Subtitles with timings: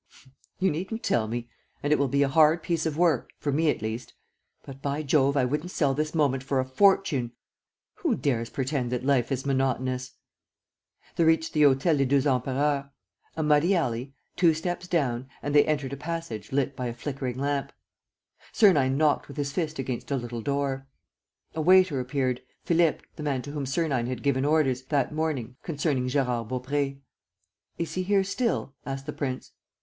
[0.57, 1.47] "You needn't tell me!
[1.83, 4.15] And it will be a hard piece of work, for me, at least....
[4.63, 7.33] But, by Jove, I wouldn't sell this moment for a fortune!
[7.97, 10.13] Who dares pretend that life is monotonous?"
[11.17, 12.85] They reached the Hôtel des Deux Empereurs.
[13.37, 17.37] A muddy alley; two steps down; and they entered a passage lit by a flickering
[17.37, 17.71] lamp.
[18.51, 20.87] Sernine knocked with his fist against a little door.
[21.53, 26.07] A waiter appeared, Philippe, the man to whom Sernine had given orders, that morning, concerning
[26.07, 26.97] Gérard Baupré.
[27.77, 29.51] "Is he here still?" asked the prince.